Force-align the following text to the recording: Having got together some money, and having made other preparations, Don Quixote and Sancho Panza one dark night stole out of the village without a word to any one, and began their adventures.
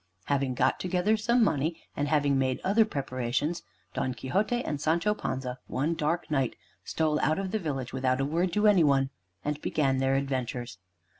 Having 0.25 0.55
got 0.55 0.79
together 0.79 1.15
some 1.15 1.43
money, 1.43 1.79
and 1.95 2.07
having 2.07 2.39
made 2.39 2.59
other 2.63 2.85
preparations, 2.85 3.61
Don 3.93 4.15
Quixote 4.15 4.63
and 4.65 4.81
Sancho 4.81 5.13
Panza 5.13 5.59
one 5.67 5.93
dark 5.93 6.31
night 6.31 6.55
stole 6.83 7.19
out 7.19 7.37
of 7.37 7.51
the 7.51 7.59
village 7.59 7.93
without 7.93 8.19
a 8.19 8.25
word 8.25 8.51
to 8.53 8.65
any 8.65 8.83
one, 8.83 9.11
and 9.45 9.61
began 9.61 9.99
their 9.99 10.15
adventures. 10.15 10.79